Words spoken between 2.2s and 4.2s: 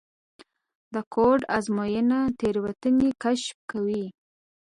تېروتنې کشف کوي.